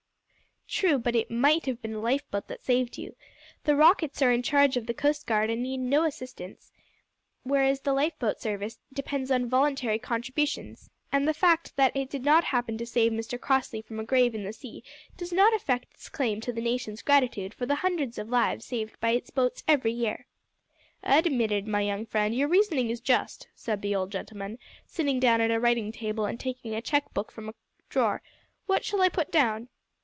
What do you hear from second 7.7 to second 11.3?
the Lifeboat Service depends on voluntary contributions, and